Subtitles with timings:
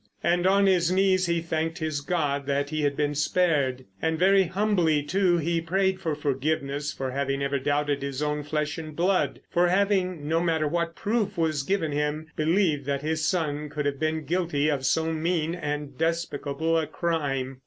[0.23, 3.85] And on his knees he thanked his God that he had been spared.
[4.01, 8.79] And very humbly, too, he prayed for forgiveness for having ever doubted his own flesh
[8.79, 13.69] and blood, for having, no matter what proof was given him, believed that his son
[13.69, 17.59] could have been guilty of so mean and despicable a crime.